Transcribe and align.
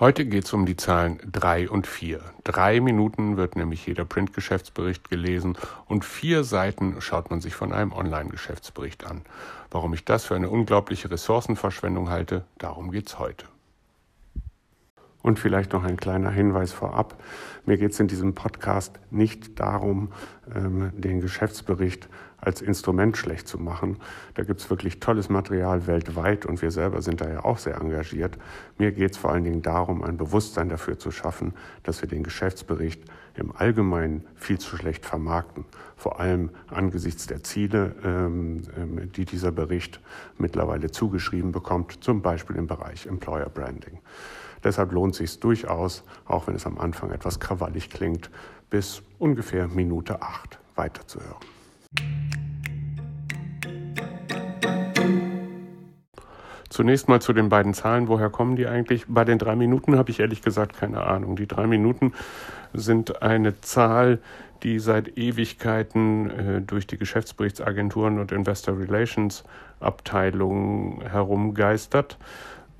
Heute 0.00 0.24
geht 0.24 0.46
es 0.46 0.54
um 0.54 0.64
die 0.64 0.76
Zahlen 0.76 1.20
3 1.30 1.68
und 1.68 1.86
4. 1.86 2.22
Drei 2.42 2.80
Minuten 2.80 3.36
wird 3.36 3.54
nämlich 3.54 3.86
jeder 3.86 4.06
Print-Geschäftsbericht 4.06 5.10
gelesen 5.10 5.58
und 5.88 6.06
vier 6.06 6.42
Seiten 6.42 7.02
schaut 7.02 7.28
man 7.28 7.42
sich 7.42 7.54
von 7.54 7.70
einem 7.70 7.92
Online-Geschäftsbericht 7.92 9.04
an. 9.04 9.20
Warum 9.70 9.92
ich 9.92 10.06
das 10.06 10.24
für 10.24 10.36
eine 10.36 10.48
unglaubliche 10.48 11.10
Ressourcenverschwendung 11.10 12.08
halte, 12.08 12.46
darum 12.56 12.92
geht 12.92 13.08
es 13.08 13.18
heute. 13.18 13.44
Und 15.20 15.38
vielleicht 15.38 15.74
noch 15.74 15.84
ein 15.84 15.98
kleiner 15.98 16.30
Hinweis 16.30 16.72
vorab. 16.72 17.22
Mir 17.66 17.76
geht 17.76 17.92
es 17.92 18.00
in 18.00 18.08
diesem 18.08 18.34
Podcast 18.34 18.98
nicht 19.10 19.60
darum, 19.60 20.12
ähm, 20.54 20.92
den 20.98 21.20
Geschäftsbericht 21.20 22.08
als 22.40 22.62
Instrument 22.62 23.16
schlecht 23.16 23.48
zu 23.48 23.58
machen. 23.58 23.98
Da 24.34 24.44
gibt 24.44 24.60
es 24.60 24.70
wirklich 24.70 25.00
tolles 25.00 25.28
Material 25.28 25.86
weltweit 25.86 26.46
und 26.46 26.62
wir 26.62 26.70
selber 26.70 27.02
sind 27.02 27.20
da 27.20 27.28
ja 27.28 27.44
auch 27.44 27.58
sehr 27.58 27.76
engagiert. 27.76 28.38
Mir 28.78 28.92
geht 28.92 29.12
es 29.12 29.16
vor 29.18 29.32
allen 29.32 29.44
Dingen 29.44 29.62
darum, 29.62 30.02
ein 30.02 30.16
Bewusstsein 30.16 30.68
dafür 30.68 30.98
zu 30.98 31.10
schaffen, 31.10 31.54
dass 31.82 32.00
wir 32.00 32.08
den 32.08 32.22
Geschäftsbericht 32.22 33.02
im 33.34 33.54
Allgemeinen 33.56 34.24
viel 34.36 34.58
zu 34.58 34.76
schlecht 34.76 35.06
vermarkten. 35.06 35.64
Vor 35.96 36.20
allem 36.20 36.50
angesichts 36.68 37.26
der 37.26 37.42
Ziele, 37.42 37.94
ähm, 38.04 38.62
ähm, 38.76 39.12
die 39.12 39.24
dieser 39.24 39.52
Bericht 39.52 40.00
mittlerweile 40.38 40.90
zugeschrieben 40.90 41.52
bekommt, 41.52 42.02
zum 42.02 42.22
Beispiel 42.22 42.56
im 42.56 42.66
Bereich 42.66 43.06
Employer 43.06 43.48
Branding. 43.48 43.98
Deshalb 44.62 44.92
lohnt 44.92 45.12
es 45.12 45.18
sich 45.18 45.40
durchaus, 45.40 46.04
auch 46.26 46.46
wenn 46.46 46.54
es 46.54 46.66
am 46.66 46.78
Anfang 46.78 47.10
etwas 47.10 47.40
krawallig 47.40 47.88
klingt, 47.88 48.30
bis 48.68 49.02
ungefähr 49.18 49.68
Minute 49.68 50.20
acht 50.22 50.58
weiterzuhören. 50.76 51.59
Zunächst 56.70 57.08
mal 57.08 57.20
zu 57.20 57.32
den 57.32 57.48
beiden 57.48 57.74
Zahlen. 57.74 58.06
Woher 58.06 58.30
kommen 58.30 58.54
die 58.54 58.68
eigentlich? 58.68 59.04
Bei 59.08 59.24
den 59.24 59.38
drei 59.38 59.56
Minuten 59.56 59.98
habe 59.98 60.10
ich 60.10 60.20
ehrlich 60.20 60.40
gesagt 60.40 60.76
keine 60.76 61.02
Ahnung. 61.02 61.34
Die 61.34 61.48
drei 61.48 61.66
Minuten 61.66 62.12
sind 62.72 63.22
eine 63.22 63.60
Zahl, 63.60 64.20
die 64.62 64.78
seit 64.78 65.18
Ewigkeiten 65.18 66.30
äh, 66.30 66.60
durch 66.62 66.86
die 66.86 66.96
Geschäftsberichtsagenturen 66.96 68.20
und 68.20 68.30
Investor 68.30 68.78
Relations 68.78 69.42
Abteilungen 69.80 71.02
herumgeistert. 71.02 72.18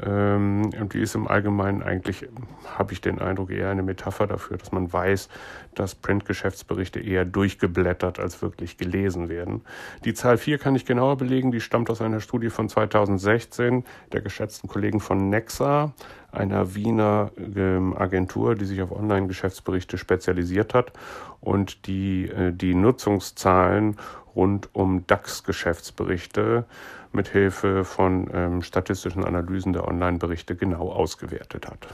Ähm, 0.05 0.71
und 0.81 0.95
die 0.95 1.01
ist 1.01 1.15
im 1.15 1.29
Allgemeinen 1.29 1.83
eigentlich, 1.83 2.29
habe 2.77 2.93
ich 2.93 3.01
den 3.01 3.19
Eindruck, 3.19 3.51
eher 3.51 3.71
eine 3.71 3.83
Metapher 3.83 4.27
dafür, 4.27 4.57
dass 4.57 4.73
man 4.73 4.93
weiß, 4.93 5.29
dass 5.75 5.95
Print-Geschäftsberichte 5.95 7.01
eher 7.01 7.25
durchgeblättert 7.25 8.19
als 8.19 8.43
wirklich 8.43 8.77
gelesen 8.77 9.29
werden. 9.29 9.63
Die 10.05 10.15
Zahl 10.15 10.39
4 10.39 10.59
kann 10.59 10.75
ich 10.75 10.85
genauer 10.85 11.17
belegen, 11.17 11.53
die 11.53 11.61
stammt 11.61 11.91
aus 11.91 12.01
einer 12.01 12.21
Studie 12.21 12.51
von 12.51 12.69
2016 12.69 13.85
der 14.13 14.21
geschätzten 14.21 14.69
Kollegen 14.69 15.01
von 15.01 15.29
Nexa, 15.29 15.93
einer 16.33 16.75
Wiener 16.75 17.33
ähm, 17.57 17.97
Agentur, 17.97 18.55
die 18.55 18.65
sich 18.65 18.83
auf 18.83 18.93
Online-Geschäftsberichte 18.93 19.99
spezialisiert 19.99 20.75
hat 20.75 20.93
und 21.41 21.87
die 21.87 22.29
äh, 22.29 22.53
die 22.53 22.75
Nutzungszahlen 22.75 23.97
rund 24.35 24.69
um 24.73 25.07
DAX-Geschäftsberichte 25.07 26.65
mit 27.13 27.29
Hilfe 27.29 27.85
von 27.85 28.29
ähm, 28.33 28.63
statistischen 28.63 29.25
Analysen 29.25 29.73
der 29.73 29.87
Online-Berichte 29.87 30.57
genau 30.57 30.91
ausgewertet 30.91 31.67
hat. 31.67 31.89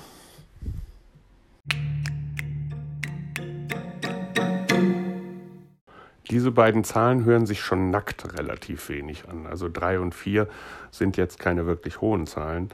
Diese 6.31 6.51
beiden 6.51 6.83
Zahlen 6.83 7.25
hören 7.25 7.47
sich 7.47 7.61
schon 7.61 7.91
nackt 7.91 8.37
relativ 8.37 8.89
wenig 8.89 9.29
an. 9.29 9.47
Also 9.47 9.69
drei 9.73 10.01
und 10.01 10.15
vier 10.15 10.49
sind 10.91 11.17
jetzt 11.17 11.39
keine 11.39 11.67
wirklich 11.67 12.01
hohen 12.01 12.27
Zahlen. 12.27 12.71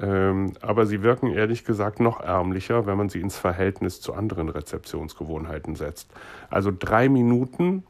Ähm, 0.00 0.54
aber 0.60 0.86
sie 0.86 1.02
wirken 1.02 1.30
ehrlich 1.30 1.64
gesagt 1.64 2.00
noch 2.00 2.20
ärmlicher, 2.20 2.86
wenn 2.86 2.96
man 2.96 3.08
sie 3.08 3.20
ins 3.20 3.36
Verhältnis 3.36 4.00
zu 4.00 4.14
anderen 4.14 4.48
Rezeptionsgewohnheiten 4.48 5.76
setzt. 5.76 6.10
Also 6.50 6.72
drei 6.76 7.08
Minuten 7.08 7.84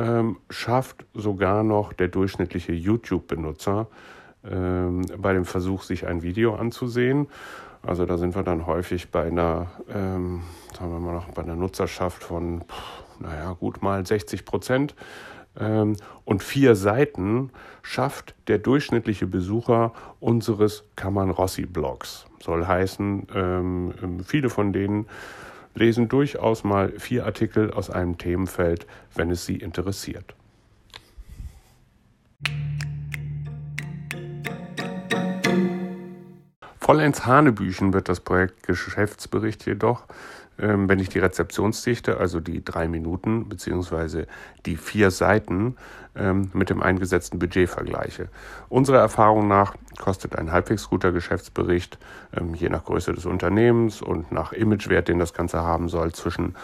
ähm, 0.00 0.38
schafft 0.48 1.04
sogar 1.14 1.62
noch 1.62 1.92
der 1.92 2.08
durchschnittliche 2.08 2.72
YouTube-Benutzer 2.72 3.86
ähm, 4.50 5.02
bei 5.18 5.34
dem 5.34 5.44
Versuch, 5.44 5.82
sich 5.82 6.06
ein 6.06 6.22
Video 6.22 6.54
anzusehen. 6.54 7.28
Also 7.82 8.06
da 8.06 8.16
sind 8.16 8.34
wir 8.34 8.42
dann 8.42 8.66
häufig 8.66 9.10
bei 9.10 9.24
einer, 9.24 9.70
ähm, 9.92 10.42
sagen 10.76 10.92
wir 10.92 11.00
mal 11.00 11.14
noch, 11.14 11.28
bei 11.30 11.42
einer 11.42 11.56
Nutzerschaft 11.56 12.22
von, 12.22 12.62
naja, 13.18 13.52
gut 13.52 13.82
mal 13.82 14.04
60 14.04 14.44
Prozent. 14.44 14.94
Ähm, 15.58 15.96
und 16.24 16.42
vier 16.42 16.76
Seiten 16.76 17.50
schafft 17.82 18.34
der 18.48 18.58
durchschnittliche 18.58 19.26
Besucher 19.26 19.92
unseres 20.20 20.84
Kammern 20.96 21.30
Rossi-Blogs. 21.30 22.26
Soll 22.42 22.66
heißen, 22.66 23.26
ähm, 23.34 24.20
viele 24.24 24.48
von 24.48 24.72
denen 24.72 25.06
lesen 25.74 26.08
durchaus 26.08 26.64
mal 26.64 26.92
vier 26.98 27.26
Artikel 27.26 27.70
aus 27.72 27.90
einem 27.90 28.18
Themenfeld, 28.18 28.86
wenn 29.14 29.30
es 29.30 29.46
Sie 29.46 29.56
interessiert. 29.56 30.34
Vollends 36.78 37.24
Hanebüchen 37.24 37.92
wird 37.92 38.08
das 38.08 38.20
Projekt 38.20 38.64
Geschäftsbericht 38.64 39.64
jedoch, 39.64 40.06
wenn 40.60 40.98
ich 40.98 41.08
die 41.08 41.18
Rezeptionsdichte, 41.18 42.18
also 42.18 42.40
die 42.40 42.64
drei 42.64 42.88
Minuten 42.88 43.48
beziehungsweise 43.48 44.26
die 44.66 44.76
vier 44.76 45.10
Seiten 45.10 45.76
ähm, 46.16 46.50
mit 46.52 46.70
dem 46.70 46.82
eingesetzten 46.82 47.38
Budget 47.38 47.68
vergleiche. 47.68 48.28
Unserer 48.68 48.98
Erfahrung 48.98 49.48
nach 49.48 49.74
kostet 49.98 50.36
ein 50.36 50.52
halbwegs 50.52 50.88
guter 50.88 51.12
Geschäftsbericht, 51.12 51.98
ähm, 52.36 52.54
je 52.54 52.68
nach 52.68 52.84
Größe 52.84 53.12
des 53.12 53.26
Unternehmens 53.26 54.02
und 54.02 54.32
nach 54.32 54.52
Imagewert, 54.52 55.08
den 55.08 55.18
das 55.18 55.32
Ganze 55.34 55.60
haben 55.60 55.88
soll, 55.88 56.12
zwischen 56.12 56.54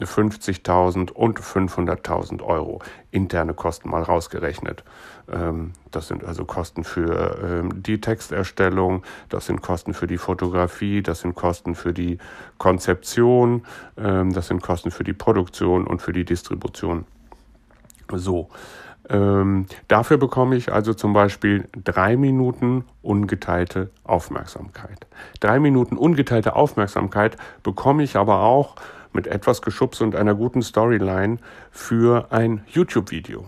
50.000 0.00 1.12
und 1.12 1.40
500.000 1.40 2.42
Euro 2.42 2.80
interne 3.10 3.54
Kosten 3.54 3.90
mal 3.90 4.02
rausgerechnet. 4.02 4.84
Ähm, 5.30 5.72
das 5.90 6.08
sind 6.08 6.24
also 6.24 6.44
Kosten 6.44 6.84
für 6.84 7.38
ähm, 7.42 7.82
die 7.82 8.00
Texterstellung, 8.00 9.04
das 9.28 9.46
sind 9.46 9.62
Kosten 9.62 9.94
für 9.94 10.06
die 10.06 10.18
Fotografie, 10.18 11.02
das 11.02 11.20
sind 11.20 11.34
Kosten 11.34 11.74
für 11.74 11.92
die 11.92 12.18
Konzeption, 12.58 13.64
ähm, 13.96 14.32
das 14.32 14.48
sind 14.48 14.62
Kosten 14.62 14.90
für 14.90 15.04
die 15.04 15.12
Produktion 15.12 15.86
und 15.86 16.02
für 16.02 16.12
die 16.12 16.24
Distribution. 16.24 17.04
So. 18.12 18.48
Dafür 19.86 20.16
bekomme 20.16 20.56
ich 20.56 20.72
also 20.72 20.94
zum 20.94 21.12
Beispiel 21.12 21.68
drei 21.72 22.16
Minuten 22.16 22.84
ungeteilte 23.02 23.90
Aufmerksamkeit. 24.02 25.06
Drei 25.40 25.60
Minuten 25.60 25.98
ungeteilte 25.98 26.56
Aufmerksamkeit 26.56 27.36
bekomme 27.62 28.02
ich 28.02 28.16
aber 28.16 28.40
auch 28.40 28.76
mit 29.14 29.26
etwas 29.26 29.62
Geschubs 29.62 30.00
und 30.00 30.14
einer 30.14 30.34
guten 30.34 30.62
Storyline 30.62 31.38
für 31.70 32.26
ein 32.30 32.64
YouTube-Video. 32.66 33.46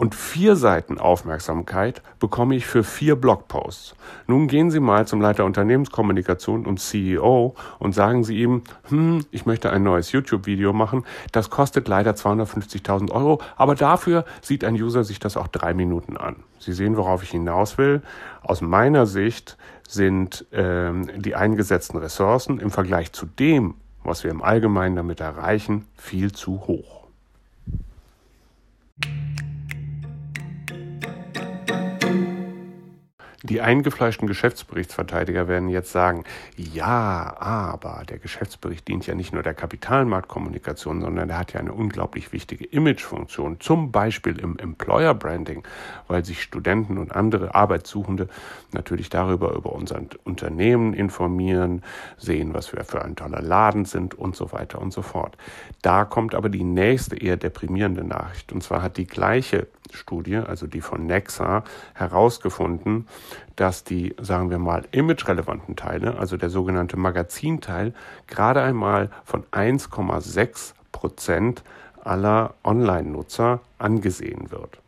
Und 0.00 0.14
vier 0.14 0.56
Seiten 0.56 0.98
Aufmerksamkeit 0.98 2.00
bekomme 2.20 2.56
ich 2.56 2.64
für 2.64 2.84
vier 2.84 3.16
Blogposts. 3.16 3.94
Nun 4.26 4.46
gehen 4.46 4.70
Sie 4.70 4.80
mal 4.80 5.06
zum 5.06 5.20
Leiter 5.20 5.44
Unternehmenskommunikation 5.44 6.64
und 6.64 6.80
CEO 6.80 7.54
und 7.78 7.94
sagen 7.94 8.24
Sie 8.24 8.38
ihm, 8.38 8.62
hm, 8.88 9.26
ich 9.30 9.44
möchte 9.44 9.70
ein 9.70 9.82
neues 9.82 10.10
YouTube-Video 10.12 10.72
machen. 10.72 11.04
Das 11.32 11.50
kostet 11.50 11.86
leider 11.86 12.12
250.000 12.12 13.10
Euro, 13.10 13.42
aber 13.56 13.74
dafür 13.74 14.24
sieht 14.40 14.64
ein 14.64 14.72
User 14.72 15.04
sich 15.04 15.18
das 15.18 15.36
auch 15.36 15.48
drei 15.48 15.74
Minuten 15.74 16.16
an. 16.16 16.36
Sie 16.58 16.72
sehen, 16.72 16.96
worauf 16.96 17.22
ich 17.22 17.32
hinaus 17.32 17.76
will. 17.76 18.00
Aus 18.40 18.62
meiner 18.62 19.04
Sicht 19.04 19.58
sind 19.86 20.46
ähm, 20.52 21.10
die 21.14 21.34
eingesetzten 21.34 21.98
Ressourcen 21.98 22.58
im 22.58 22.70
Vergleich 22.70 23.12
zu 23.12 23.26
dem, 23.26 23.74
was 24.02 24.24
wir 24.24 24.30
im 24.30 24.42
Allgemeinen 24.42 24.96
damit 24.96 25.20
erreichen, 25.20 25.86
viel 25.96 26.32
zu 26.32 26.66
hoch. 26.66 27.09
Die 33.50 33.60
eingefleischten 33.60 34.28
Geschäftsberichtsverteidiger 34.28 35.48
werden 35.48 35.70
jetzt 35.70 35.90
sagen, 35.90 36.22
ja, 36.56 37.36
aber 37.40 38.04
der 38.08 38.18
Geschäftsbericht 38.18 38.86
dient 38.86 39.08
ja 39.08 39.16
nicht 39.16 39.32
nur 39.32 39.42
der 39.42 39.54
Kapitalmarktkommunikation, 39.54 41.00
sondern 41.00 41.30
er 41.30 41.38
hat 41.38 41.52
ja 41.52 41.58
eine 41.58 41.72
unglaublich 41.72 42.32
wichtige 42.32 42.64
Imagefunktion, 42.64 43.58
zum 43.58 43.90
Beispiel 43.90 44.38
im 44.38 44.56
Employer 44.56 45.14
Branding, 45.14 45.64
weil 46.06 46.24
sich 46.24 46.44
Studenten 46.44 46.96
und 46.96 47.10
andere 47.10 47.52
Arbeitssuchende 47.56 48.28
natürlich 48.70 49.10
darüber 49.10 49.52
über 49.54 49.72
unser 49.72 50.00
Unternehmen 50.22 50.94
informieren, 50.94 51.82
sehen, 52.18 52.54
was 52.54 52.72
wir 52.72 52.84
für 52.84 53.04
ein 53.04 53.16
toller 53.16 53.42
Laden 53.42 53.84
sind 53.84 54.14
und 54.14 54.36
so 54.36 54.52
weiter 54.52 54.80
und 54.80 54.92
so 54.92 55.02
fort. 55.02 55.36
Da 55.82 56.04
kommt 56.04 56.36
aber 56.36 56.50
die 56.50 56.62
nächste 56.62 57.16
eher 57.16 57.36
deprimierende 57.36 58.04
Nachricht. 58.04 58.52
Und 58.52 58.62
zwar 58.62 58.80
hat 58.80 58.96
die 58.96 59.08
gleiche 59.08 59.66
Studie, 59.92 60.36
also 60.36 60.66
die 60.66 60.80
von 60.80 61.06
Nexa, 61.06 61.64
herausgefunden, 61.94 63.06
dass 63.56 63.84
die, 63.84 64.14
sagen 64.20 64.50
wir 64.50 64.58
mal, 64.58 64.84
imagerelevanten 64.92 65.76
Teile, 65.76 66.18
also 66.18 66.36
der 66.36 66.50
sogenannte 66.50 66.96
Magazinteil, 66.96 67.94
gerade 68.26 68.62
einmal 68.62 69.10
von 69.24 69.44
1,6 69.52 70.72
Prozent 70.92 71.62
aller 72.02 72.54
Online-Nutzer 72.64 73.60
angesehen 73.78 74.50
wird. 74.50 74.80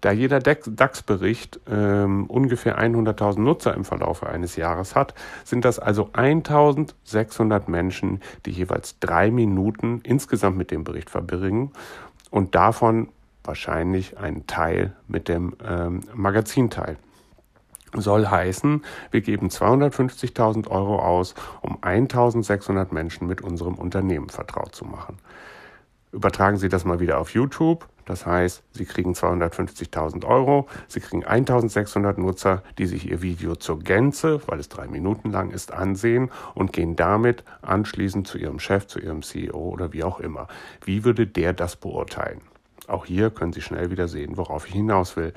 Da 0.00 0.12
jeder 0.12 0.40
DAX-Bericht 0.40 1.60
ähm, 1.70 2.24
ungefähr 2.26 2.78
100.000 2.80 3.40
Nutzer 3.40 3.74
im 3.74 3.84
Verlauf 3.84 4.24
eines 4.24 4.56
Jahres 4.56 4.94
hat, 4.96 5.14
sind 5.44 5.64
das 5.64 5.78
also 5.78 6.08
1.600 6.14 7.70
Menschen, 7.70 8.20
die 8.46 8.50
jeweils 8.50 8.98
drei 8.98 9.30
Minuten 9.30 10.00
insgesamt 10.02 10.56
mit 10.56 10.70
dem 10.70 10.84
Bericht 10.84 11.10
verbringen 11.10 11.72
und 12.30 12.54
davon 12.54 13.08
wahrscheinlich 13.44 14.18
einen 14.18 14.46
Teil 14.46 14.94
mit 15.06 15.28
dem 15.28 15.54
ähm, 15.66 16.00
Magazinteil 16.14 16.96
soll 17.94 18.26
heißen, 18.26 18.84
wir 19.10 19.20
geben 19.20 19.48
250.000 19.48 20.68
Euro 20.68 21.00
aus, 21.00 21.34
um 21.60 21.78
1.600 21.78 22.92
Menschen 22.92 23.26
mit 23.26 23.40
unserem 23.40 23.74
Unternehmen 23.74 24.28
vertraut 24.28 24.74
zu 24.74 24.84
machen. 24.84 25.18
Übertragen 26.12 26.56
Sie 26.56 26.68
das 26.68 26.84
mal 26.84 27.00
wieder 27.00 27.18
auf 27.18 27.30
YouTube. 27.30 27.86
Das 28.04 28.26
heißt, 28.26 28.64
Sie 28.72 28.86
kriegen 28.86 29.12
250.000 29.12 30.24
Euro, 30.24 30.66
Sie 30.88 30.98
kriegen 30.98 31.24
1.600 31.24 32.18
Nutzer, 32.18 32.64
die 32.76 32.86
sich 32.86 33.08
Ihr 33.08 33.22
Video 33.22 33.54
zur 33.54 33.78
Gänze, 33.78 34.40
weil 34.46 34.58
es 34.58 34.68
drei 34.68 34.88
Minuten 34.88 35.30
lang 35.30 35.52
ist, 35.52 35.72
ansehen 35.72 36.30
und 36.54 36.72
gehen 36.72 36.96
damit 36.96 37.44
anschließend 37.62 38.26
zu 38.26 38.38
Ihrem 38.38 38.58
Chef, 38.58 38.88
zu 38.88 38.98
Ihrem 38.98 39.22
CEO 39.22 39.56
oder 39.56 39.92
wie 39.92 40.02
auch 40.02 40.18
immer. 40.18 40.48
Wie 40.84 41.04
würde 41.04 41.28
der 41.28 41.52
das 41.52 41.76
beurteilen? 41.76 42.40
Auch 42.88 43.06
hier 43.06 43.30
können 43.30 43.52
Sie 43.52 43.62
schnell 43.62 43.92
wieder 43.92 44.08
sehen, 44.08 44.36
worauf 44.36 44.66
ich 44.66 44.72
hinaus 44.72 45.16
will. 45.16 45.32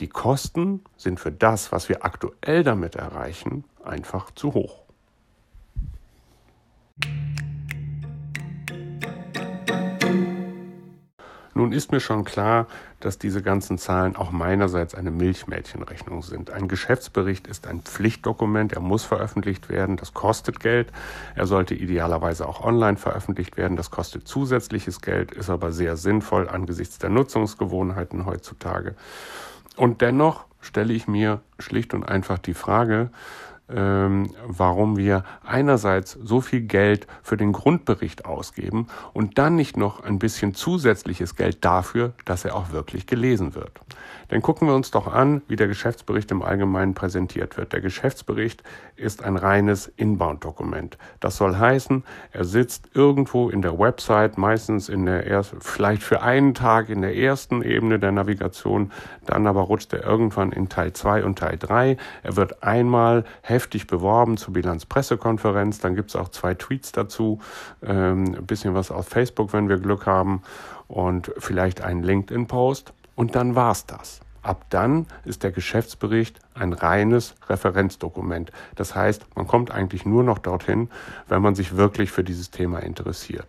Die 0.00 0.08
Kosten 0.08 0.82
sind 0.96 1.20
für 1.20 1.30
das, 1.30 1.72
was 1.72 1.90
wir 1.90 2.06
aktuell 2.06 2.64
damit 2.64 2.96
erreichen, 2.96 3.64
einfach 3.84 4.30
zu 4.30 4.54
hoch. 4.54 4.84
Nun 11.52 11.72
ist 11.72 11.92
mir 11.92 12.00
schon 12.00 12.24
klar, 12.24 12.66
dass 13.00 13.18
diese 13.18 13.42
ganzen 13.42 13.76
Zahlen 13.76 14.16
auch 14.16 14.30
meinerseits 14.30 14.94
eine 14.94 15.10
Milchmädchenrechnung 15.10 16.22
sind. 16.22 16.50
Ein 16.50 16.68
Geschäftsbericht 16.68 17.46
ist 17.46 17.66
ein 17.66 17.82
Pflichtdokument, 17.82 18.72
er 18.72 18.80
muss 18.80 19.04
veröffentlicht 19.04 19.68
werden, 19.68 19.98
das 19.98 20.14
kostet 20.14 20.60
Geld. 20.60 20.90
Er 21.34 21.46
sollte 21.46 21.74
idealerweise 21.74 22.48
auch 22.48 22.64
online 22.64 22.96
veröffentlicht 22.96 23.58
werden, 23.58 23.76
das 23.76 23.90
kostet 23.90 24.26
zusätzliches 24.26 25.02
Geld, 25.02 25.32
ist 25.32 25.50
aber 25.50 25.72
sehr 25.72 25.98
sinnvoll 25.98 26.48
angesichts 26.48 26.96
der 26.96 27.10
Nutzungsgewohnheiten 27.10 28.24
heutzutage. 28.24 28.94
Und 29.80 30.02
dennoch 30.02 30.44
stelle 30.60 30.92
ich 30.92 31.08
mir 31.08 31.40
schlicht 31.58 31.94
und 31.94 32.04
einfach 32.04 32.36
die 32.36 32.52
Frage, 32.52 33.08
ähm, 33.74 34.30
warum 34.46 34.96
wir 34.96 35.24
einerseits 35.44 36.12
so 36.12 36.40
viel 36.40 36.62
Geld 36.62 37.06
für 37.22 37.36
den 37.36 37.52
Grundbericht 37.52 38.24
ausgeben 38.24 38.86
und 39.12 39.38
dann 39.38 39.56
nicht 39.56 39.76
noch 39.76 40.02
ein 40.02 40.18
bisschen 40.18 40.54
zusätzliches 40.54 41.36
Geld 41.36 41.64
dafür, 41.64 42.12
dass 42.24 42.44
er 42.44 42.56
auch 42.56 42.72
wirklich 42.72 43.06
gelesen 43.06 43.54
wird. 43.54 43.80
Denn 44.30 44.42
gucken 44.42 44.68
wir 44.68 44.74
uns 44.74 44.90
doch 44.90 45.12
an, 45.12 45.42
wie 45.48 45.56
der 45.56 45.66
Geschäftsbericht 45.66 46.30
im 46.30 46.42
Allgemeinen 46.42 46.94
präsentiert 46.94 47.56
wird. 47.56 47.72
Der 47.72 47.80
Geschäftsbericht 47.80 48.62
ist 48.94 49.24
ein 49.24 49.36
reines 49.36 49.88
Inbound-Dokument. 49.96 50.98
Das 51.18 51.36
soll 51.36 51.56
heißen, 51.56 52.04
er 52.32 52.44
sitzt 52.44 52.90
irgendwo 52.94 53.50
in 53.50 53.62
der 53.62 53.78
Website, 53.78 54.38
meistens 54.38 54.88
in 54.88 55.04
der 55.06 55.26
ersten, 55.26 55.60
vielleicht 55.60 56.02
für 56.02 56.22
einen 56.22 56.54
Tag 56.54 56.90
in 56.90 57.02
der 57.02 57.16
ersten 57.16 57.62
Ebene 57.62 57.98
der 57.98 58.12
Navigation, 58.12 58.92
dann 59.26 59.46
aber 59.46 59.62
rutscht 59.62 59.92
er 59.92 60.04
irgendwann 60.04 60.52
in 60.52 60.68
Teil 60.68 60.92
2 60.92 61.24
und 61.24 61.38
Teil 61.38 61.56
3. 61.58 61.96
Er 62.22 62.36
wird 62.36 62.62
einmal 62.62 63.24
heftig 63.42 63.59
beworben 63.86 64.36
zur 64.36 64.54
Bilanzpressekonferenz, 64.54 65.78
dann 65.78 65.94
gibt 65.94 66.10
es 66.10 66.16
auch 66.16 66.28
zwei 66.28 66.54
Tweets 66.54 66.92
dazu, 66.92 67.40
ähm, 67.82 68.34
ein 68.36 68.46
bisschen 68.46 68.74
was 68.74 68.90
auf 68.90 69.08
Facebook, 69.08 69.52
wenn 69.52 69.68
wir 69.68 69.78
Glück 69.78 70.06
haben 70.06 70.42
und 70.88 71.32
vielleicht 71.38 71.82
einen 71.82 72.02
LinkedIn-Post. 72.02 72.92
Und 73.14 73.34
dann 73.34 73.54
war's 73.54 73.86
das. 73.86 74.20
Ab 74.42 74.64
dann 74.70 75.06
ist 75.24 75.42
der 75.42 75.52
Geschäftsbericht 75.52 76.38
ein 76.54 76.72
reines 76.72 77.34
Referenzdokument. 77.48 78.50
Das 78.74 78.94
heißt, 78.94 79.26
man 79.36 79.46
kommt 79.46 79.70
eigentlich 79.70 80.06
nur 80.06 80.22
noch 80.22 80.38
dorthin, 80.38 80.88
wenn 81.28 81.42
man 81.42 81.54
sich 81.54 81.76
wirklich 81.76 82.10
für 82.10 82.24
dieses 82.24 82.50
Thema 82.50 82.78
interessiert. 82.78 83.46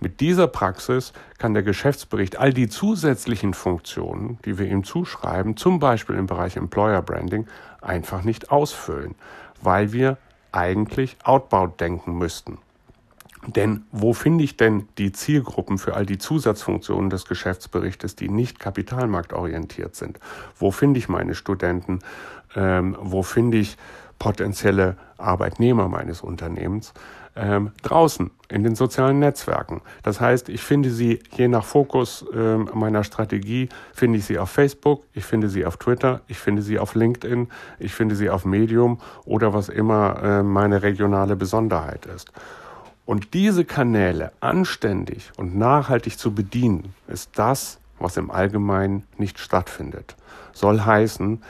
Mit 0.00 0.20
dieser 0.20 0.46
Praxis 0.46 1.12
kann 1.38 1.54
der 1.54 1.62
Geschäftsbericht 1.62 2.38
all 2.38 2.52
die 2.52 2.68
zusätzlichen 2.68 3.54
Funktionen, 3.54 4.38
die 4.44 4.58
wir 4.58 4.66
ihm 4.66 4.84
zuschreiben, 4.84 5.56
zum 5.56 5.78
Beispiel 5.78 6.16
im 6.16 6.26
Bereich 6.26 6.56
Employer 6.56 7.02
Branding, 7.02 7.46
einfach 7.80 8.22
nicht 8.22 8.50
ausfüllen, 8.50 9.14
weil 9.62 9.92
wir 9.92 10.18
eigentlich 10.52 11.16
outbound 11.24 11.80
denken 11.80 12.18
müssten. 12.18 12.58
Denn 13.46 13.84
wo 13.92 14.12
finde 14.12 14.42
ich 14.42 14.56
denn 14.56 14.88
die 14.98 15.12
Zielgruppen 15.12 15.78
für 15.78 15.94
all 15.94 16.04
die 16.04 16.18
Zusatzfunktionen 16.18 17.10
des 17.10 17.26
Geschäftsberichtes, 17.26 18.16
die 18.16 18.28
nicht 18.28 18.58
kapitalmarktorientiert 18.58 19.94
sind? 19.94 20.18
Wo 20.58 20.72
finde 20.72 20.98
ich 20.98 21.08
meine 21.08 21.34
Studenten? 21.34 22.00
Ähm, 22.56 22.96
wo 22.98 23.22
finde 23.22 23.58
ich 23.58 23.76
potenzielle 24.18 24.96
Arbeitnehmer 25.18 25.88
meines 25.88 26.20
Unternehmens? 26.20 26.92
Ähm, 27.38 27.72
draußen 27.82 28.30
in 28.48 28.62
den 28.62 28.74
sozialen 28.74 29.18
Netzwerken. 29.18 29.82
Das 30.02 30.22
heißt, 30.22 30.48
ich 30.48 30.62
finde 30.62 30.90
sie 30.90 31.20
je 31.36 31.48
nach 31.48 31.64
Fokus 31.64 32.24
äh, 32.32 32.56
meiner 32.56 33.04
Strategie, 33.04 33.68
finde 33.92 34.18
ich 34.18 34.24
sie 34.24 34.38
auf 34.38 34.48
Facebook, 34.48 35.04
ich 35.12 35.24
finde 35.24 35.50
sie 35.50 35.66
auf 35.66 35.76
Twitter, 35.76 36.22
ich 36.28 36.38
finde 36.38 36.62
sie 36.62 36.78
auf 36.78 36.94
LinkedIn, 36.94 37.48
ich 37.78 37.92
finde 37.92 38.16
sie 38.16 38.30
auf 38.30 38.46
Medium 38.46 39.00
oder 39.26 39.52
was 39.52 39.68
immer 39.68 40.22
äh, 40.22 40.42
meine 40.42 40.82
regionale 40.82 41.36
Besonderheit 41.36 42.06
ist. 42.06 42.32
Und 43.04 43.34
diese 43.34 43.64
Kanäle 43.64 44.32
anständig 44.40 45.30
und 45.36 45.56
nachhaltig 45.56 46.18
zu 46.18 46.34
bedienen, 46.34 46.94
ist 47.06 47.30
das, 47.34 47.78
was 47.98 48.16
im 48.16 48.30
Allgemeinen 48.30 49.04
nicht 49.16 49.38
stattfindet. 49.38 50.16
Soll 50.52 50.80
heißen, 50.80 51.42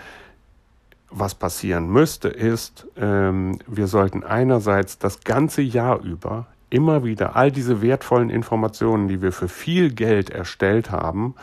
was 1.11 1.35
passieren 1.35 1.89
müsste, 1.89 2.29
ist, 2.29 2.87
ähm, 2.97 3.59
wir 3.67 3.87
sollten 3.87 4.25
einerseits 4.25 4.99
das 4.99 5.21
ganze 5.21 5.63
Jahr 5.63 6.01
über 6.01 6.47
immer 6.69 7.05
wieder 7.05 7.37
all 7.37 7.53
diese 7.53 7.81
wertvollen 7.81 8.31
Informationen, 8.31 9.09
die 9.09 9.23
wir 9.23 9.33
für 9.33 9.49
viel 9.49 9.93
Geld 9.93 10.31
erstellt 10.31 10.91
haben, 10.91 11.35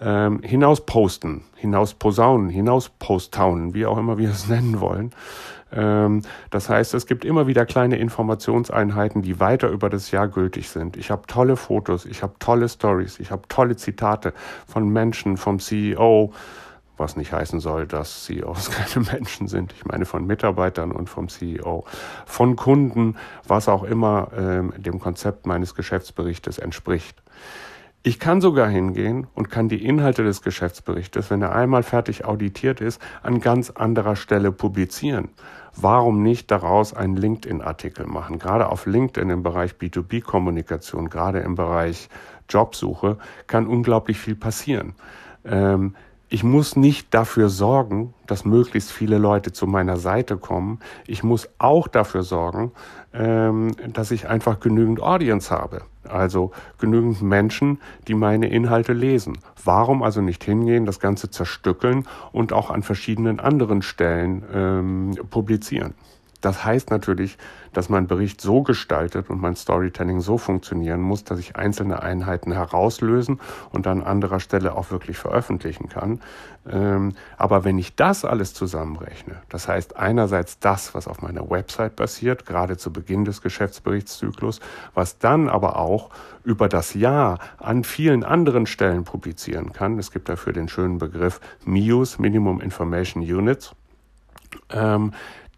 ähm, 0.00 0.40
hinaus 0.42 0.84
posten, 0.84 1.44
hinaus 1.56 1.94
posaunen, 1.94 2.48
hinaus 2.48 2.88
postaunen, 2.88 3.74
wie 3.74 3.86
auch 3.86 3.98
immer 3.98 4.18
wir 4.18 4.30
es 4.30 4.48
nennen 4.48 4.80
wollen. 4.80 5.12
Ähm, 5.72 6.22
das 6.50 6.68
heißt, 6.68 6.94
es 6.94 7.06
gibt 7.06 7.24
immer 7.24 7.46
wieder 7.46 7.66
kleine 7.66 7.96
Informationseinheiten, 7.96 9.22
die 9.22 9.40
weiter 9.40 9.68
über 9.68 9.88
das 9.88 10.10
Jahr 10.10 10.28
gültig 10.28 10.68
sind. 10.68 10.96
Ich 10.96 11.10
habe 11.10 11.26
tolle 11.26 11.56
Fotos, 11.56 12.04
ich 12.04 12.22
habe 12.22 12.34
tolle 12.38 12.68
Stories, 12.68 13.20
ich 13.20 13.30
habe 13.30 13.42
tolle 13.48 13.76
Zitate 13.76 14.32
von 14.66 14.88
Menschen, 14.88 15.36
vom 15.36 15.60
CEO, 15.60 16.32
was 16.96 17.16
nicht 17.16 17.32
heißen 17.32 17.60
soll, 17.60 17.86
dass 17.86 18.24
CEOs 18.24 18.70
keine 18.94 19.06
Menschen 19.06 19.48
sind. 19.48 19.72
Ich 19.72 19.84
meine 19.84 20.04
von 20.04 20.26
Mitarbeitern 20.26 20.92
und 20.92 21.08
vom 21.08 21.28
CEO, 21.28 21.84
von 22.26 22.56
Kunden, 22.56 23.16
was 23.46 23.68
auch 23.68 23.82
immer 23.82 24.28
ähm, 24.36 24.72
dem 24.76 25.00
Konzept 25.00 25.46
meines 25.46 25.74
Geschäftsberichtes 25.74 26.58
entspricht. 26.58 27.22
Ich 28.04 28.18
kann 28.18 28.40
sogar 28.40 28.68
hingehen 28.68 29.28
und 29.34 29.48
kann 29.48 29.68
die 29.68 29.84
Inhalte 29.84 30.24
des 30.24 30.42
Geschäftsberichtes, 30.42 31.30
wenn 31.30 31.40
er 31.40 31.54
einmal 31.54 31.84
fertig 31.84 32.24
auditiert 32.24 32.80
ist, 32.80 33.00
an 33.22 33.40
ganz 33.40 33.70
anderer 33.70 34.16
Stelle 34.16 34.50
publizieren. 34.50 35.28
Warum 35.76 36.20
nicht 36.22 36.50
daraus 36.50 36.94
einen 36.94 37.16
LinkedIn-Artikel 37.16 38.06
machen? 38.06 38.40
Gerade 38.40 38.70
auf 38.70 38.86
LinkedIn 38.86 39.30
im 39.30 39.44
Bereich 39.44 39.74
B2B-Kommunikation, 39.74 41.10
gerade 41.10 41.40
im 41.40 41.54
Bereich 41.54 42.08
Jobsuche, 42.48 43.18
kann 43.46 43.68
unglaublich 43.68 44.18
viel 44.18 44.34
passieren. 44.34 44.94
Ähm, 45.44 45.94
ich 46.32 46.42
muss 46.42 46.76
nicht 46.76 47.12
dafür 47.12 47.50
sorgen, 47.50 48.14
dass 48.26 48.46
möglichst 48.46 48.90
viele 48.90 49.18
Leute 49.18 49.52
zu 49.52 49.66
meiner 49.66 49.98
Seite 49.98 50.38
kommen. 50.38 50.78
Ich 51.06 51.22
muss 51.22 51.46
auch 51.58 51.88
dafür 51.88 52.22
sorgen, 52.22 52.72
ähm, 53.12 53.76
dass 53.92 54.10
ich 54.10 54.30
einfach 54.30 54.58
genügend 54.58 55.02
Audience 55.02 55.50
habe. 55.50 55.82
Also 56.08 56.50
genügend 56.78 57.20
Menschen, 57.20 57.80
die 58.08 58.14
meine 58.14 58.48
Inhalte 58.48 58.94
lesen. 58.94 59.36
Warum 59.62 60.02
also 60.02 60.22
nicht 60.22 60.42
hingehen, 60.42 60.86
das 60.86 61.00
Ganze 61.00 61.28
zerstückeln 61.30 62.08
und 62.32 62.54
auch 62.54 62.70
an 62.70 62.82
verschiedenen 62.82 63.38
anderen 63.38 63.82
Stellen 63.82 64.42
ähm, 64.54 65.14
publizieren? 65.28 65.92
Das 66.42 66.64
heißt 66.64 66.90
natürlich, 66.90 67.38
dass 67.72 67.88
mein 67.88 68.06
Bericht 68.06 68.40
so 68.40 68.62
gestaltet 68.62 69.30
und 69.30 69.40
mein 69.40 69.56
Storytelling 69.56 70.20
so 70.20 70.38
funktionieren 70.38 71.00
muss, 71.00 71.24
dass 71.24 71.38
ich 71.38 71.56
einzelne 71.56 72.02
Einheiten 72.02 72.52
herauslösen 72.52 73.40
und 73.70 73.86
an 73.86 74.02
anderer 74.02 74.40
Stelle 74.40 74.76
auch 74.76 74.90
wirklich 74.90 75.16
veröffentlichen 75.16 75.88
kann. 75.88 76.20
Ähm, 76.68 77.14
aber 77.38 77.64
wenn 77.64 77.78
ich 77.78 77.94
das 77.94 78.24
alles 78.24 78.54
zusammenrechne, 78.54 79.36
das 79.48 79.68
heißt 79.68 79.96
einerseits 79.96 80.58
das, 80.58 80.94
was 80.94 81.08
auf 81.08 81.22
meiner 81.22 81.48
Website 81.48 81.96
passiert, 81.96 82.44
gerade 82.44 82.76
zu 82.76 82.92
Beginn 82.92 83.24
des 83.24 83.40
Geschäftsberichtszyklus, 83.40 84.60
was 84.94 85.18
dann 85.18 85.48
aber 85.48 85.76
auch 85.76 86.10
über 86.44 86.68
das 86.68 86.94
Jahr 86.94 87.38
an 87.58 87.84
vielen 87.84 88.24
anderen 88.24 88.66
Stellen 88.66 89.04
publizieren 89.04 89.72
kann. 89.72 89.98
Es 89.98 90.10
gibt 90.10 90.28
dafür 90.28 90.52
den 90.52 90.68
schönen 90.68 90.98
Begriff 90.98 91.40
MIUs, 91.64 92.18
Minimum 92.18 92.60
Information 92.60 93.22
Units. 93.22 93.74
Ähm, 94.70 95.12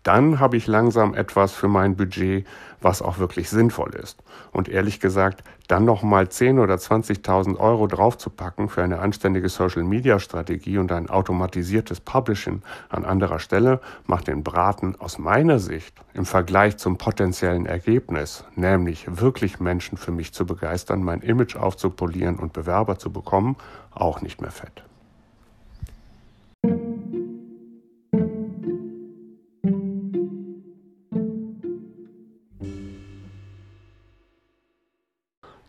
dann 0.04 0.38
habe 0.38 0.56
ich 0.56 0.66
langsam 0.66 1.14
etwas 1.14 1.52
für 1.52 1.66
mein 1.66 1.96
Budget, 1.96 2.46
was 2.80 3.02
auch 3.02 3.18
wirklich 3.18 3.48
sinnvoll 3.48 3.94
ist. 3.94 4.22
Und 4.52 4.68
ehrlich 4.68 5.00
gesagt, 5.00 5.42
dann 5.66 5.86
nochmal 5.86 6.24
10.000 6.24 6.62
oder 6.62 6.74
20.000 6.74 7.56
Euro 7.58 7.86
draufzupacken 7.86 8.68
für 8.68 8.82
eine 8.82 8.98
anständige 8.98 9.48
Social-Media-Strategie 9.48 10.76
und 10.76 10.92
ein 10.92 11.08
automatisiertes 11.08 12.00
Publishing 12.00 12.60
an 12.90 13.04
anderer 13.06 13.38
Stelle, 13.38 13.80
macht 14.06 14.28
den 14.28 14.44
Braten 14.44 14.94
aus 15.00 15.18
meiner 15.18 15.58
Sicht 15.58 15.94
im 16.12 16.26
Vergleich 16.26 16.76
zum 16.76 16.98
potenziellen 16.98 17.64
Ergebnis, 17.64 18.44
nämlich 18.54 19.06
wirklich 19.08 19.58
Menschen 19.58 19.96
für 19.96 20.12
mich 20.12 20.34
zu 20.34 20.44
begeistern, 20.44 21.02
mein 21.02 21.22
Image 21.22 21.56
aufzupolieren 21.56 22.36
und 22.36 22.52
Bewerber 22.52 22.98
zu 22.98 23.10
bekommen, 23.10 23.56
auch 23.90 24.20
nicht 24.20 24.42
mehr 24.42 24.50
fett. 24.50 24.84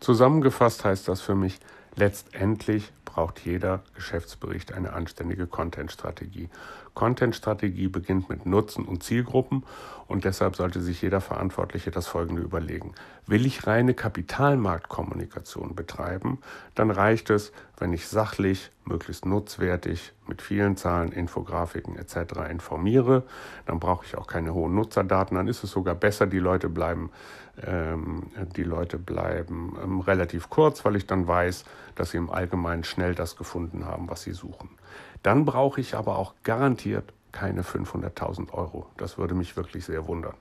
Zusammengefasst 0.06 0.86
heißt 0.86 1.08
das 1.08 1.22
für 1.22 1.34
mich, 1.34 1.58
letztendlich 1.96 2.94
braucht 3.06 3.40
jeder 3.40 3.82
Geschäftsbericht 3.96 4.72
eine 4.72 4.94
anständige 4.94 5.48
Content-Strategie. 5.48 6.52
Content-Strategie 6.96 7.88
beginnt 7.88 8.30
mit 8.30 8.46
Nutzen 8.46 8.86
und 8.86 9.04
Zielgruppen 9.04 9.64
und 10.08 10.24
deshalb 10.24 10.56
sollte 10.56 10.82
sich 10.82 11.02
jeder 11.02 11.22
Verantwortliche 11.22 11.92
das 11.92 12.08
Folgende 12.08 12.42
überlegen. 12.42 12.94
Will 13.28 13.46
ich 13.46 13.68
reine 13.68 13.94
Kapitalmarktkommunikation 13.94 15.76
betreiben, 15.76 16.40
dann 16.74 16.92
reicht 16.92 17.30
es, 17.30 17.52
wenn 17.78 17.92
ich 17.92 18.08
sachlich, 18.08 18.72
möglichst 18.86 19.26
nutzwertig, 19.26 20.14
mit 20.28 20.42
vielen 20.42 20.78
Zahlen, 20.78 21.12
Infografiken 21.12 21.98
etc. 21.98 22.50
informiere. 22.50 23.24
Dann 23.66 23.80
brauche 23.80 24.06
ich 24.06 24.16
auch 24.16 24.28
keine 24.28 24.54
hohen 24.54 24.76
Nutzerdaten. 24.76 25.36
Dann 25.38 25.48
ist 25.48 25.64
es 25.64 25.72
sogar 25.72 25.96
besser, 25.96 26.28
die 26.28 26.40
Leute 26.40 26.70
bleiben 26.70 27.10
ähm, 27.64 28.24
die 28.56 28.64
Leute 28.64 28.98
bleiben 28.98 29.78
ähm, 29.82 30.00
relativ 30.02 30.50
kurz, 30.50 30.84
weil 30.84 30.96
ich 30.96 31.08
dann 31.08 31.28
weiß, 31.28 31.64
dass 31.96 32.12
sie 32.12 32.18
im 32.18 32.30
Allgemeinen 32.30 32.84
schnell 32.84 33.16
das 33.16 33.38
gefunden 33.38 33.86
haben, 33.86 34.10
was 34.10 34.24
sie 34.24 34.34
suchen. 34.34 34.70
Dann 35.26 35.44
brauche 35.44 35.82
ich 35.82 35.96
aber 35.96 36.20
auch 36.20 36.36
garantiert 36.44 37.12
keine 37.32 37.64
500.000 37.64 38.54
Euro. 38.54 38.86
Das 38.98 39.18
würde 39.18 39.34
mich 39.34 39.58
wirklich 39.58 39.84
sehr 39.84 40.08
wundern. 40.08 40.36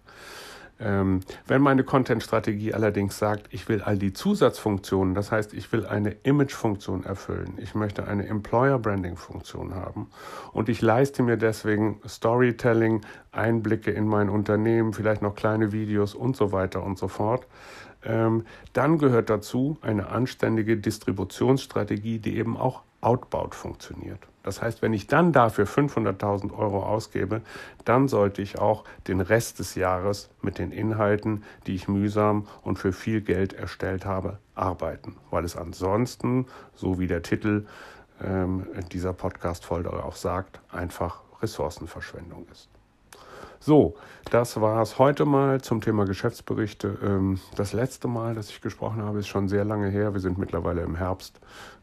Ähm, 0.78 1.20
wenn 1.46 1.62
meine 1.62 1.84
Content-Strategie 1.84 2.74
allerdings 2.74 3.18
sagt, 3.18 3.46
ich 3.50 3.66
will 3.70 3.80
all 3.80 3.96
die 3.96 4.12
Zusatzfunktionen, 4.12 5.14
das 5.14 5.32
heißt, 5.32 5.54
ich 5.54 5.72
will 5.72 5.86
eine 5.86 6.10
Image-Funktion 6.24 7.04
erfüllen, 7.04 7.54
ich 7.56 7.74
möchte 7.74 8.06
eine 8.06 8.26
Employer-Branding-Funktion 8.26 9.74
haben 9.74 10.10
und 10.52 10.68
ich 10.68 10.82
leiste 10.82 11.22
mir 11.22 11.38
deswegen 11.38 12.00
Storytelling, 12.06 13.00
Einblicke 13.32 13.90
in 13.90 14.06
mein 14.06 14.28
Unternehmen, 14.28 14.92
vielleicht 14.92 15.22
noch 15.22 15.34
kleine 15.34 15.72
Videos 15.72 16.14
und 16.14 16.36
so 16.36 16.52
weiter 16.52 16.82
und 16.82 16.98
so 16.98 17.08
fort, 17.08 17.46
ähm, 18.04 18.44
dann 18.74 18.98
gehört 18.98 19.30
dazu 19.30 19.78
eine 19.80 20.08
anständige 20.08 20.76
Distributionsstrategie, 20.76 22.18
die 22.18 22.36
eben 22.36 22.58
auch 22.58 22.82
outbound 23.04 23.54
funktioniert. 23.54 24.20
Das 24.42 24.60
heißt, 24.60 24.82
wenn 24.82 24.92
ich 24.92 25.06
dann 25.06 25.32
dafür 25.32 25.66
500.000 25.66 26.56
Euro 26.56 26.84
ausgebe, 26.84 27.40
dann 27.84 28.08
sollte 28.08 28.42
ich 28.42 28.58
auch 28.58 28.84
den 29.08 29.20
Rest 29.20 29.58
des 29.58 29.74
Jahres 29.74 30.30
mit 30.42 30.58
den 30.58 30.70
Inhalten, 30.70 31.44
die 31.66 31.74
ich 31.74 31.88
mühsam 31.88 32.46
und 32.62 32.78
für 32.78 32.92
viel 32.92 33.22
Geld 33.22 33.54
erstellt 33.54 34.04
habe, 34.04 34.38
arbeiten, 34.54 35.16
weil 35.30 35.44
es 35.44 35.56
ansonsten, 35.56 36.46
so 36.74 36.98
wie 36.98 37.06
der 37.06 37.22
Titel 37.22 37.66
ähm, 38.22 38.66
dieser 38.92 39.14
Podcast-Folge 39.14 39.90
auch 40.04 40.16
sagt, 40.16 40.60
einfach 40.70 41.22
Ressourcenverschwendung 41.40 42.46
ist. 42.52 42.73
So, 43.60 43.94
das 44.30 44.60
war 44.60 44.82
es 44.82 44.98
heute 44.98 45.24
mal 45.24 45.60
zum 45.60 45.80
Thema 45.80 46.04
Geschäftsberichte. 46.04 46.98
Ähm, 47.02 47.40
das 47.56 47.72
letzte 47.72 48.08
Mal, 48.08 48.34
dass 48.34 48.50
ich 48.50 48.60
gesprochen 48.60 49.02
habe, 49.02 49.18
ist 49.20 49.28
schon 49.28 49.48
sehr 49.48 49.64
lange 49.64 49.88
her. 49.88 50.12
Wir 50.12 50.20
sind 50.20 50.38
mittlerweile 50.38 50.82
im 50.82 50.96
Herbst. 50.96 51.40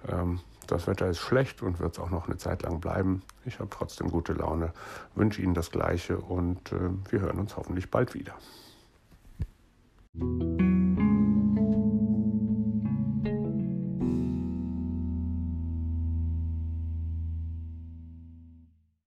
Ähm, 0.08 0.40
das 0.68 0.88
Wetter 0.88 1.08
ist 1.08 1.20
schlecht 1.20 1.62
und 1.62 1.80
wird 1.80 1.94
es 1.94 2.00
auch 2.00 2.10
noch 2.10 2.28
eine 2.28 2.38
Zeit 2.38 2.62
lang 2.63 2.80
bleiben. 2.80 3.24
Ich 3.46 3.60
habe 3.60 3.70
trotzdem 3.70 4.10
gute 4.10 4.34
Laune, 4.34 4.74
wünsche 5.16 5.42
Ihnen 5.42 5.54
das 5.54 5.72
Gleiche 5.72 6.18
und 6.18 6.72
äh, 6.72 6.90
wir 7.10 7.20
hören 7.22 7.40
uns 7.40 7.58
hoffentlich 7.58 7.92
bald 7.92 8.13
wieder. 8.13 8.36